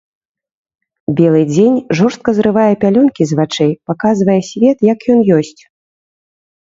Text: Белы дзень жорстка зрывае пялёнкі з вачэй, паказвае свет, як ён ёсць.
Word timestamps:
Белы 1.19 1.41
дзень 1.51 1.75
жорстка 1.99 2.29
зрывае 2.39 2.73
пялёнкі 2.85 3.23
з 3.33 3.39
вачэй, 3.41 3.71
паказвае 3.93 4.39
свет, 4.51 4.77
як 4.93 4.99
ён 5.17 5.23
ёсць. 5.37 5.59